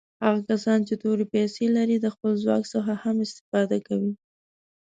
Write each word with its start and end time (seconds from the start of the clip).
هغه 0.25 0.39
کسان 0.49 0.79
چې 0.87 0.93
تورې 1.01 1.25
پیسي 1.33 1.65
لري 1.77 1.95
د 1.99 2.07
خپل 2.13 2.31
ځواک 2.43 2.63
څخه 2.73 2.93
هم 3.03 3.15
استفاده 3.25 3.77
کوي. 3.87 4.13